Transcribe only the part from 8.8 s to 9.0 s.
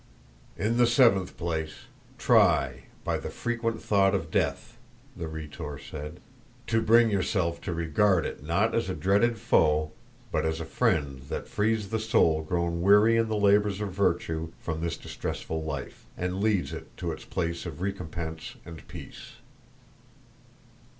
a